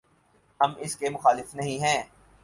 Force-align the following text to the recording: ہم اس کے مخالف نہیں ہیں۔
ہم 0.59 0.73
اس 0.77 0.95
کے 0.95 1.09
مخالف 1.09 1.55
نہیں 1.55 1.79
ہیں۔ 1.79 2.03